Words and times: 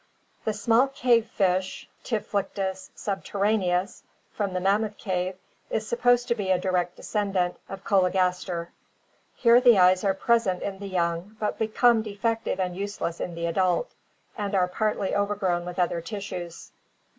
The 0.45 0.53
small 0.53 0.87
cave 0.87 1.27
fish 1.27 1.87
Typhlichthys 2.03 2.89
subterraneus, 2.95 4.01
from 4.33 4.51
the 4.53 4.59
Mammoth 4.59 4.97
Cave, 4.97 5.35
is 5.69 5.87
supposed 5.87 6.27
to 6.29 6.33
be 6.33 6.49
a 6.49 6.57
direct 6.57 6.95
descendant 6.95 7.57
of 7.69 7.83
Chologaskr. 7.83 8.69
Here 9.35 9.61
the 9.61 9.77
eyes 9.77 10.03
are 10.03 10.15
present 10.15 10.63
in 10.63 10.79
the 10.79 10.89
young 10.89 11.37
but 11.39 11.59
become 11.59 12.01
defective 12.01 12.59
and 12.59 12.75
useless 12.75 13.21
in 13.21 13.35
the 13.35 13.45
adult, 13.45 13.91
and 14.35 14.55
are 14.55 14.67
partly 14.67 15.15
overgrown 15.15 15.65
with 15.65 15.77
other 15.77 16.01
tissues. 16.01 16.71